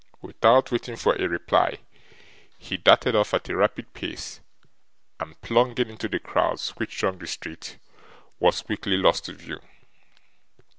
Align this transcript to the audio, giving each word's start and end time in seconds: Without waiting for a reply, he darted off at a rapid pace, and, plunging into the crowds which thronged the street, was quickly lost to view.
Without 0.23 0.71
waiting 0.71 0.95
for 0.95 1.13
a 1.15 1.29
reply, 1.29 1.77
he 2.57 2.75
darted 2.75 3.15
off 3.15 3.35
at 3.35 3.47
a 3.49 3.55
rapid 3.55 3.93
pace, 3.93 4.39
and, 5.19 5.39
plunging 5.41 5.91
into 5.91 6.07
the 6.07 6.17
crowds 6.19 6.69
which 6.71 6.97
thronged 6.99 7.19
the 7.19 7.27
street, 7.27 7.77
was 8.39 8.63
quickly 8.63 8.97
lost 8.97 9.25
to 9.25 9.33
view. 9.33 9.59